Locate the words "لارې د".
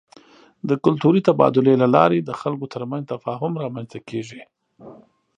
1.95-2.31